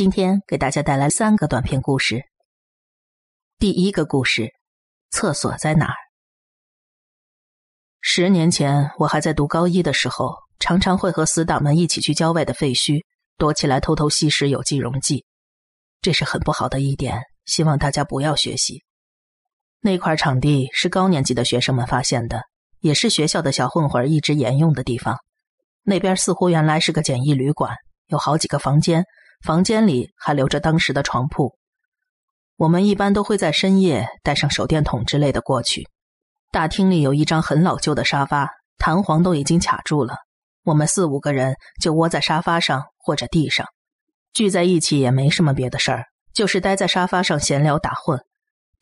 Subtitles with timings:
[0.00, 2.22] 今天给大家带来三个短篇故事。
[3.58, 4.48] 第一个故事，
[5.10, 5.94] 厕所在哪儿？
[8.00, 13.04] 十年前，我还在读高一的时候，常常会和死党们一起去郊外的废墟
[13.36, 15.26] 躲起来偷偷吸食有机溶剂，
[16.00, 18.82] 这是很不好的一点，希望大家不要学习。
[19.82, 22.40] 那块场地是高年级的学生们发现的，
[22.78, 25.18] 也是学校的小混混一直沿用的地方。
[25.82, 29.04] 那边似乎原来是个简易旅馆，有好几个房间。
[29.44, 31.54] 房间里还留着当时的床铺，
[32.56, 35.88] 我们一般都会在深夜带上手电筒之类的过去。
[36.52, 40.16] 大厅里有一张很老旧的沙发，弹簧都已经卡住了。
[40.64, 43.66] 我们四五个人就窝在沙发上或者地上，
[44.34, 46.04] 聚在一起也没什么别的事儿，
[46.34, 48.20] 就是待在沙发上闲聊打混。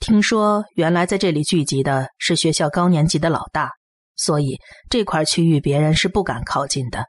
[0.00, 3.70] 听说原来在这里聚集的是学校高年级的老大，
[4.16, 4.58] 所以
[4.90, 7.04] 这块区域别人是不敢靠近的。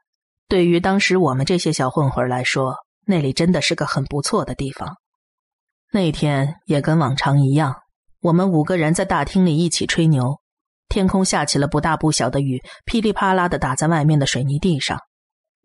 [0.48, 4.98] 对于当时我们这些小混混来说，那里真的是个很不错的地方。
[5.92, 7.76] 那天也跟往常一样，
[8.22, 10.40] 我们五个人在大厅里一起吹牛。
[10.88, 15.00] 天空下起了不大不小的雨，噼里啪啦的打在外面的水泥地上。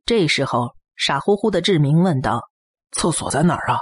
[0.04, 2.42] 这时候，傻乎乎的志明问道
[2.92, 3.78] ：“厕所在哪儿啊？”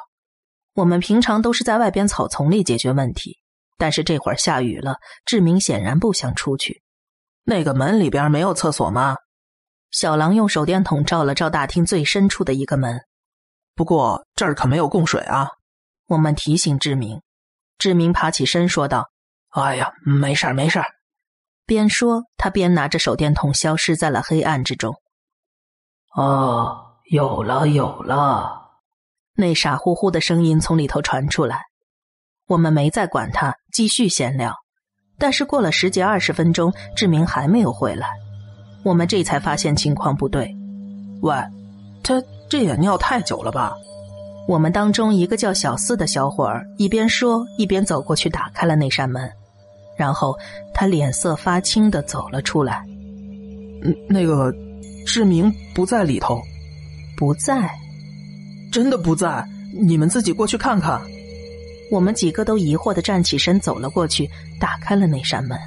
[0.74, 3.38] 我们平常都是在外边草丛里解决问题，
[3.76, 6.82] 但是这会儿下雨了，志明显然不想出去。
[7.44, 9.16] 那个门里边没有厕所吗？
[9.90, 13.00] 小狼用手电筒照了照大厅最深处的一个门。
[13.74, 15.48] 不过这儿可没有供水啊！
[16.08, 17.22] 我们提醒志明。
[17.78, 19.08] 志明爬起身说道
[19.50, 20.86] ：“哎呀，没事儿，没事儿。”
[21.64, 24.94] 边说他边拿着手电筒消失在了黑暗之中。
[26.14, 28.60] 哦，有了，有了！
[29.34, 31.62] 那傻乎乎的声音从里头传出来。
[32.48, 34.54] 我们没再管他，继续闲聊。
[35.18, 38.10] 但是过了十几二十分钟，志明还没有回来，
[38.84, 40.54] 我们这才发现情况不对。
[41.22, 41.34] 喂，
[42.02, 42.22] 他。
[42.52, 43.74] 这也尿太久了吧？
[44.46, 49.26] 我们当中一个叫小四的小伙儿一边说一边走过去打开了那扇门，
[49.96, 50.38] 然后
[50.74, 52.84] 他脸色发青的走了出来。
[53.82, 54.54] 嗯，那个
[55.06, 56.42] 志明不在里头，
[57.16, 57.70] 不在，
[58.70, 59.42] 真的不在。
[59.80, 61.00] 你们自己过去看看。
[61.90, 64.28] 我们几个都疑惑的站起身走了过去，
[64.60, 65.58] 打开了那扇门。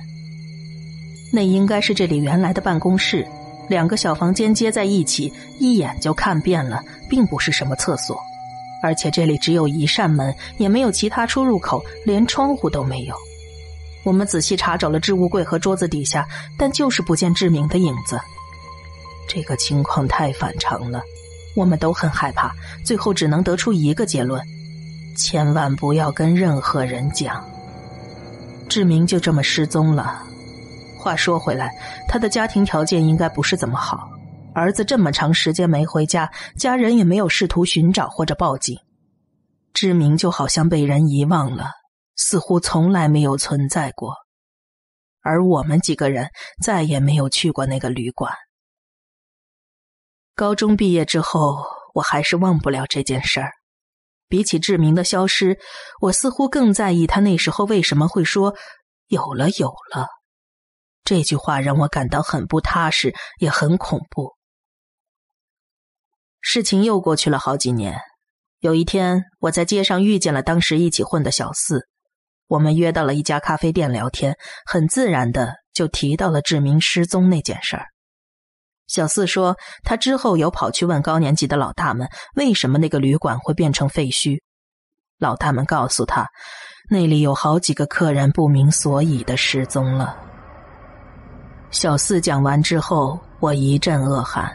[1.34, 3.26] 那应该是这里原来的办公室。
[3.68, 8.20] 两个小房间接在一起，一眼就看遍了，并不是什么厕所，
[8.82, 13.16] 而且这里只有一扇门，也没有其他出入口，连窗户都没有。
[14.04, 16.28] 我们仔细查找了置物柜和桌子底下，
[16.58, 18.20] 但就是不见志明的影子。
[19.28, 21.02] 这个情况太反常了，
[21.56, 24.40] 我们都很害怕，最后只能得出一个结论：
[25.18, 27.44] 千万不要跟任何人讲，
[28.70, 30.22] 志明就这么失踪了。
[31.06, 31.72] 话说回来，
[32.08, 34.10] 他的家庭条件应该不是怎么好。
[34.56, 38.76] 儿子这么长时间没回家，家人也没有试图寻找或者报警，
[39.72, 41.70] 志明就好像被人遗忘了，
[42.16, 44.16] 似乎从来没有存在过。
[45.22, 46.30] 而我们几个人
[46.60, 48.34] 再也没有去过那个旅馆。
[50.34, 53.52] 高中毕业之后，我还是忘不了这件事儿。
[54.28, 55.60] 比起志明的消失，
[56.02, 58.56] 我似乎更在意他那时候为什么会说
[59.06, 60.08] “有了，有了”。
[61.06, 64.34] 这句话让我感到很不踏实，也很恐怖。
[66.42, 68.00] 事情又过去了好几年，
[68.60, 71.88] 有一天我在街上遇见了当时一起混的小四，
[72.48, 74.36] 我们约到了一家咖啡店聊天，
[74.66, 77.86] 很自然的就提到了志明失踪那件事儿。
[78.88, 84.42] 小四说，他之后有跑去问高年级的老大们，为什么那个旅馆会变成废墟。
[85.18, 86.28] 老大们告诉他，
[86.90, 90.25] 那里有好几个客人不明所以的失踪了。
[91.72, 94.50] 小四讲完之后，我一阵恶寒，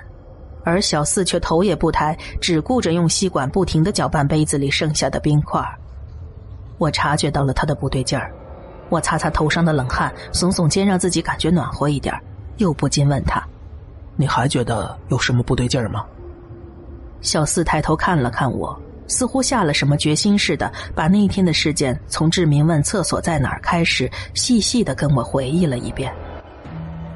[0.65, 5.63] 而小四却头也不抬，只顾着用吸管不停的搅拌杯子里剩下的冰块。
[6.79, 8.33] 我察觉到了他的不对劲儿，
[8.89, 12.15] 我擦擦头上的冷汗，耸耸肩，让自己感觉暖和一点，
[12.57, 13.43] 又不禁问他
[14.17, 16.05] ：“你还觉得有什么不对劲儿吗？”
[17.21, 18.75] 小四抬头看了看我，
[19.07, 26.11] 似乎下了什么决心似的，把那天的事件从志明问厕所在哪儿开始，细细的跟我回忆了一遍。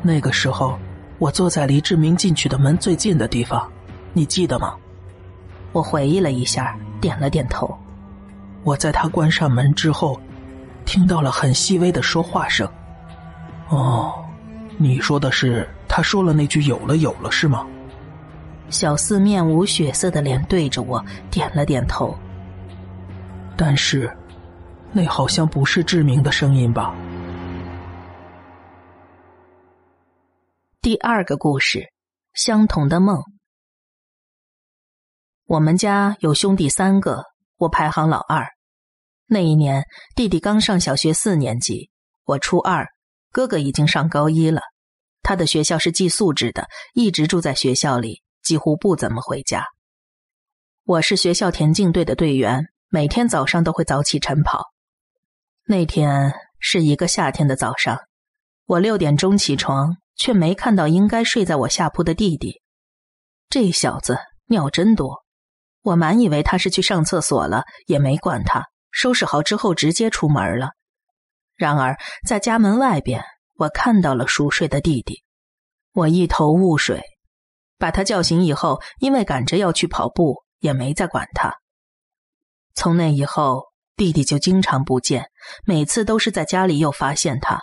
[0.07, 0.79] 那个时候，
[1.19, 3.67] 我坐在离志明进去的门最近的地方，
[4.13, 4.75] 你记得吗？
[5.73, 7.75] 我回忆了一下，点了点头。
[8.65, 10.21] 我在他关上门之后，
[10.85, 12.69] 听到了很细微的说话声。
[13.71, 14.15] 哦，
[14.77, 17.67] 你说的是他说了那句“有了，有了”是吗？
[18.69, 22.15] 小四面无血色的脸对着我点了点头。
[23.57, 24.15] 但是，
[24.93, 26.95] 那好像不是志明的声音吧？
[30.85, 31.91] 第二个故事，
[32.35, 33.23] 相同的梦。
[35.47, 37.25] 我们家有兄弟三个，
[37.57, 38.47] 我排行老二。
[39.25, 41.89] 那一年，弟弟刚上小学四年级，
[42.25, 42.87] 我初二，
[43.33, 44.61] 哥哥已经上高一了。
[45.23, 49.65] 他的学校是寄宿制的，一直住在学校里，几乎不怎么回家。
[50.85, 54.63] 我是学校田径队的队员，每天早上都会早起晨跑。
[55.65, 57.99] 那天是一个夏天的早上，
[58.67, 62.61] 我六点钟起床，却没看到应该睡在我下铺的弟弟。
[63.49, 65.25] 这小子尿真多。
[65.83, 68.65] 我满以为他是去上厕所了，也没管他。
[68.91, 70.71] 收拾好之后，直接出门了。
[71.57, 73.23] 然而在家门外边，
[73.57, 75.23] 我看到了熟睡的弟弟。
[75.93, 77.03] 我一头雾水，
[77.77, 81.55] 把他叫醒以后，因为赶着要去跑步，也没再管他。
[82.75, 83.65] 从那以后，
[83.95, 85.31] 弟弟就经常不见，
[85.67, 87.61] 每次都是在家里又发现他，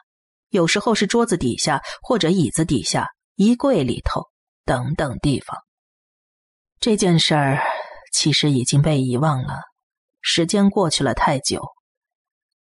[0.51, 4.27] 有时候是桌子底下，或者椅子底下、衣柜里头
[4.63, 5.57] 等等地方。
[6.80, 7.63] 这件事儿。
[8.13, 9.62] 其实已经被遗忘了，
[10.19, 11.62] 时间过去了太久。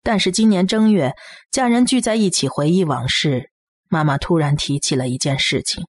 [0.04, 1.14] 但是今年正月，
[1.52, 3.50] 家人聚在一起回忆往事，
[3.88, 5.86] 妈妈突然提起了一件事情：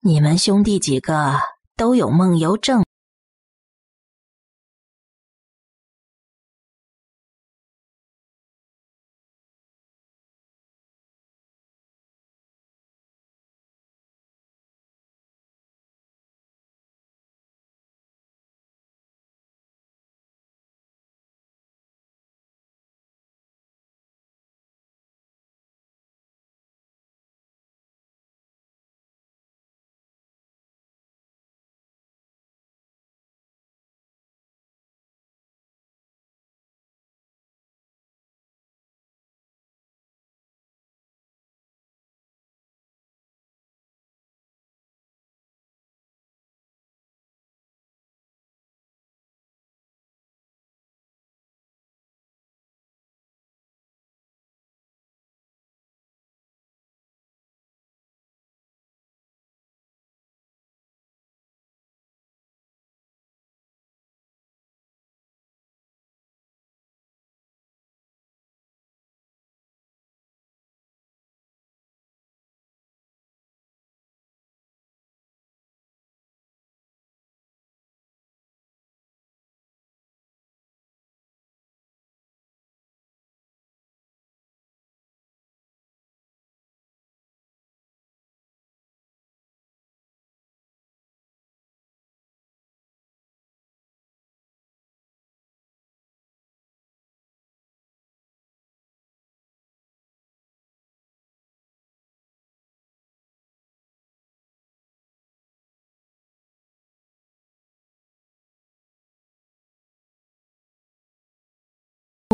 [0.00, 1.38] 你们兄弟几个
[1.76, 2.85] 都有梦游症。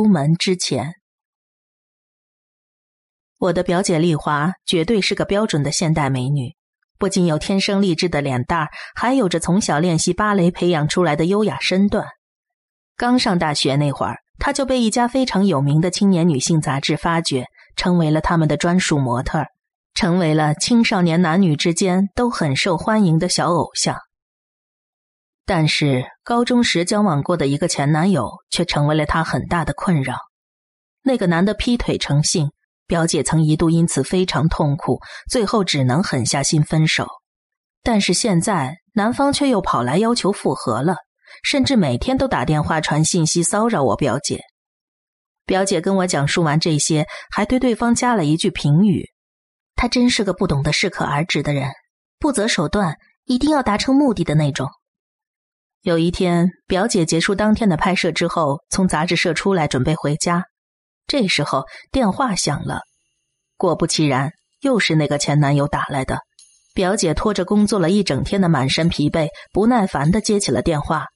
[0.02, 0.94] 出门之前，
[3.38, 6.56] 我的表姐丽华绝对是个标准的现代美女，
[6.98, 8.66] 不仅有天生丽质的脸蛋，
[8.96, 12.04] 还有着从小练习芭蕾培养出来的优雅身段。
[12.96, 17.46] 刚上大学那会儿，她就被一家非常有名的青年女性杂志发掘，
[17.76, 19.44] 成为了他们的专属模特，
[19.94, 23.96] 成为了青少年男女之间都很受欢迎的小偶像。
[25.44, 30.16] 但是高中时交往过的一个前男友却成为了她很大的困扰。
[31.02, 32.52] 那个男的劈腿成性，
[32.86, 37.08] 表姐曾一度因此非常痛苦，最后只能狠下心分手。
[37.82, 40.96] 但是现在男方却又跑来要求复合了，
[41.42, 44.40] 甚至每天都打电话传信息骚扰我表姐。
[45.44, 49.10] 表姐跟我讲述完这些，还对对方加了一句评语
[49.74, 51.68] ：“他真是个不懂得适可而止的人，
[52.20, 54.68] 不择手段，一定要达成目的的那种。”
[55.82, 60.44] 有一天，表姐结束当天的拍摄之后，从杂志社出来准备回家。
[61.08, 62.82] 这时候电话响了，
[63.56, 66.20] 果不其然，又是那个前男友打来的。
[66.72, 71.08] 表姐拖着工作了一整天的满身疲惫，不耐烦的接起了电话：“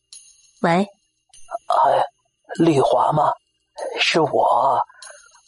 [0.63, 0.85] 喂，
[1.69, 2.05] 哎，
[2.59, 3.31] 丽华吗？
[4.01, 4.81] 是我。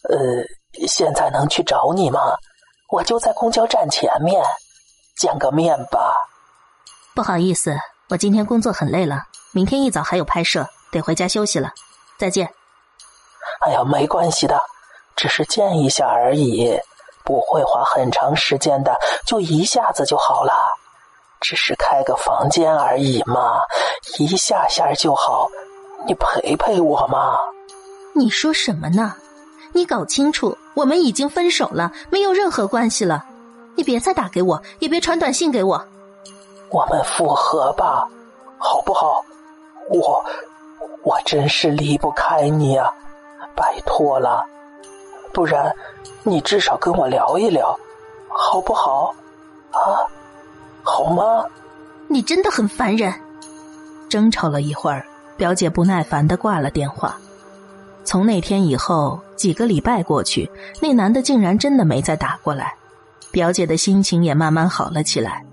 [0.08, 2.20] 呃，现在能去找你吗？
[2.92, 4.40] 我就在公交站前面，
[5.16, 6.14] 见个面吧。
[7.16, 7.76] 不好意思。”
[8.10, 11.72] 我今天工作很累了，明天一早还有拍摄，得回家休息了。
[12.16, 12.50] 再见。
[13.60, 14.58] 哎呀，没关系的，
[15.14, 16.80] 只是见一下而已，
[17.22, 20.54] 不会花很长时间的，就一下子就好了。
[21.38, 23.58] 只是开个房间而已嘛，
[24.18, 25.50] 一下下就好。
[26.06, 27.36] 你陪陪我嘛。
[28.14, 29.16] 你说什么呢？
[29.74, 33.26] 你搞清楚，我们已经分手了，没有任何关系了。
[33.76, 35.86] 你别再打给我，也别传短信给我。
[36.70, 38.06] 我们复合吧，
[38.58, 39.24] 好不好？
[39.90, 40.24] 我
[41.02, 42.92] 我真是离不开你啊！
[43.56, 44.44] 拜托了，
[45.32, 45.74] 不然
[46.22, 47.78] 你至少跟我聊一聊，
[48.28, 49.14] 好不好？
[49.70, 50.04] 啊，
[50.82, 51.44] 好吗？
[52.06, 53.12] 你真的很烦人。
[54.08, 55.04] 争吵了一会儿，
[55.36, 57.16] 表姐不耐烦的挂了电话。
[58.04, 62.74] 从那天以后，几个礼拜过去，那男的竟然真的没再打过来，
[63.30, 65.44] 表姐的心情也慢慢好了起来。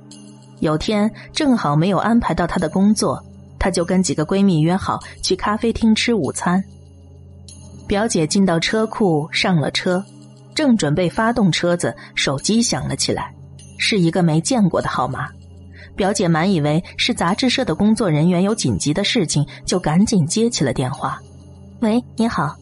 [0.60, 3.24] 有天正好没有安排到她的工作，
[3.60, 6.64] 她就跟几个闺蜜约好去咖啡厅吃午餐。
[7.88, 10.04] 表姐进到车库上了车，
[10.56, 13.34] 正准备发动车子，手机响了起来，
[13.78, 15.28] 是一个没见过的号码。
[15.96, 21.20] 表姐满以为是杂志社的工作人员有紧急的事情，就赶紧接起了电话。
[21.82, 22.56] 喂，你好。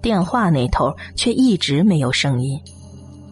[0.00, 2.60] 电话那头却一直没有声音。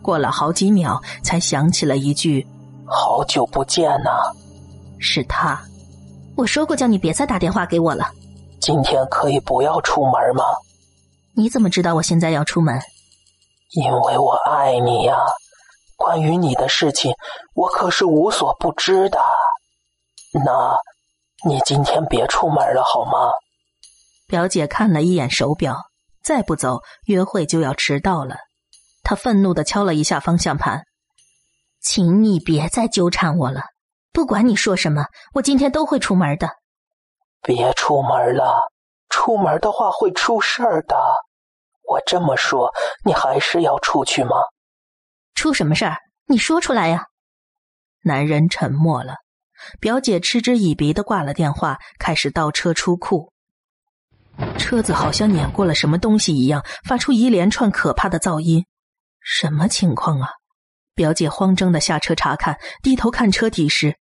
[0.02, 2.44] 过了好几秒，才响起了一句
[2.87, 4.11] ：“好久不见呐。”
[4.99, 5.61] 是他。
[6.37, 8.11] 我说过叫你别再打电话给我了。
[8.61, 10.45] 今天可以不要出门吗？
[11.35, 12.81] 你怎么知道我现在要出门？
[13.73, 15.16] 因为我爱你呀。
[15.97, 17.14] 关于你的事情，
[17.55, 19.19] 我可是无所不知的。
[20.45, 20.76] 那，
[21.49, 23.31] 你今天别出门了好吗？
[24.26, 25.76] 表姐看了一眼手表，
[26.23, 28.37] 再不走，约会就要迟到了。
[29.02, 30.83] 她愤怒的敲了一下方向盘，
[31.87, 33.61] 请你别再纠缠我了。
[34.12, 36.50] 不管你说什么，我今天都会出门的。
[37.43, 38.73] 别出门了，
[39.09, 40.97] 出门的话会出事儿的。
[41.85, 42.73] 我这么说，
[43.05, 44.31] 你还是要出去吗？
[45.37, 45.99] 出什么事儿？
[46.26, 47.05] 你说出来呀。
[48.02, 49.14] 男人沉默了，
[49.78, 53.33] 表姐嗤之以鼻的挂了电话，开始倒车出库。
[54.59, 58.66] 车子好像碾过了什么东西一样，发出一连串可怕的噪音。
[59.21, 60.31] 什么情况啊？
[60.97, 63.95] 表姐慌张的下车查看，低头看车底时，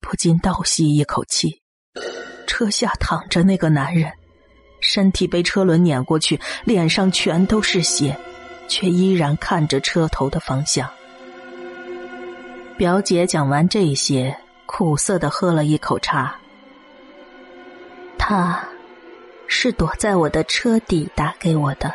[0.00, 1.62] 不禁倒吸一口气。
[2.46, 4.12] 车下躺着那个男人，
[4.80, 8.14] 身体被车轮碾过去，脸上全都是血，
[8.68, 10.90] 却依然看着车头的方向。
[12.76, 14.36] 表姐讲完这些，
[14.66, 16.36] 苦涩的喝了一口茶。
[18.18, 18.62] 他。
[19.46, 21.94] 是躲在我的车底打给我的。